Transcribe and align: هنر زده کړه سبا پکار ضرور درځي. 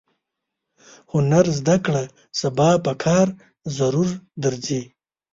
هنر 1.13 1.45
زده 1.59 1.75
کړه 1.85 2.03
سبا 2.41 2.69
پکار 2.85 3.27
ضرور 3.77 4.09
درځي. 4.43 4.81